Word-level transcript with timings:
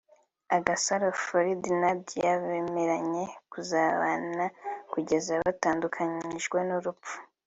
Agasaro 0.55 1.07
Farid 1.25 1.63
Nadia 1.81 2.31
bemeranye 2.45 3.23
kuzabana 3.51 4.45
kugeza 4.91 5.33
batandukanyijwe 5.45 6.59
n’urupfu 6.67 7.15